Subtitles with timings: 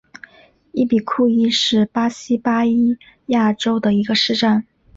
[0.71, 4.65] 伊比库伊是巴西巴伊亚州的一个市镇。